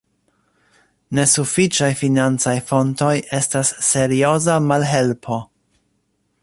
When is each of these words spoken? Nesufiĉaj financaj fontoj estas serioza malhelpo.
Nesufiĉaj 1.17 1.89
financaj 1.99 2.55
fontoj 2.71 3.13
estas 3.41 3.73
serioza 3.91 4.59
malhelpo. 4.73 5.43